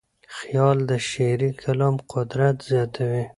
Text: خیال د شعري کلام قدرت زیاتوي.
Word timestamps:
خیال 0.37 0.77
د 0.89 0.91
شعري 1.09 1.49
کلام 1.63 1.95
قدرت 2.13 2.55
زیاتوي. 2.69 3.23